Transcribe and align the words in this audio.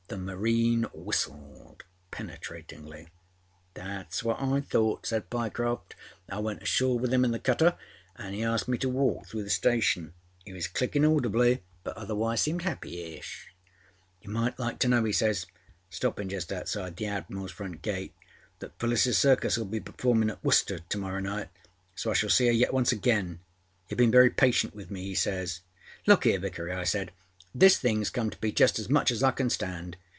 â 0.00 0.12
The 0.12 0.18
marine 0.18 0.82
whistled 0.92 1.84
penetratingly. 2.10 3.10
âThatâs 3.76 4.24
what 4.24 4.42
I 4.42 4.60
thought,â 4.60 5.06
said 5.06 5.30
Pyecroft. 5.30 5.94
âI 6.28 6.42
went 6.42 6.62
ashore 6.64 6.98
with 6.98 7.14
him 7.14 7.24
in 7.24 7.30
the 7.30 7.38
cutter 7.38 7.76
anâ 8.18 8.38
âe 8.40 8.44
asked 8.54 8.66
me 8.66 8.76
to 8.78 8.88
walk 8.88 9.28
through 9.28 9.44
the 9.44 9.50
station. 9.50 10.12
He 10.44 10.52
was 10.52 10.66
clickinâ 10.66 11.08
audibly, 11.16 11.62
but 11.84 11.96
otherwise 11.96 12.40
seemed 12.40 12.62
happy 12.62 13.00
ish. 13.14 13.52
ââYou 14.24 14.32
might 14.32 14.58
like 14.58 14.80
to 14.80 14.88
know,â 14.88 15.06
he 15.06 15.12
says, 15.12 15.46
stoppinâ 15.92 16.30
just 16.30 16.52
opposite 16.52 16.96
the 16.96 17.04
Admiralâs 17.04 17.50
front 17.52 17.80
gate, 17.80 18.12
âthat 18.60 18.72
Phyllisâs 18.80 19.14
Circus 19.14 19.56
will 19.58 19.64
be 19.66 19.78
performinâ 19.78 20.32
at 20.32 20.44
Worcester 20.44 20.80
to 20.80 20.98
morrow 20.98 21.20
night. 21.20 21.50
So 21.94 22.10
I 22.10 22.14
shall 22.14 22.30
see 22.30 22.46
âer 22.46 22.58
yet 22.58 22.74
once 22.74 22.90
again. 22.90 23.38
Youâve 23.88 23.98
been 23.98 24.10
very 24.10 24.30
patient 24.30 24.74
with 24.74 24.90
me,â 24.90 25.04
he 25.04 25.14
says. 25.14 25.60
ââLook 26.04 26.24
here, 26.24 26.40
Vickery,â 26.40 26.74
I 26.80 26.82
said, 26.82 27.12
âthis 27.56 27.80
thingâs 27.82 28.12
come 28.12 28.30
to 28.30 28.38
be 28.38 28.52
just 28.52 28.78
as 28.78 28.88
much 28.88 29.10
as 29.10 29.24
I 29.24 29.32
can 29.32 29.50
stand. 29.50 29.96